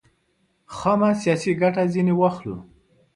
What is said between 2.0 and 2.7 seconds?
واخلو.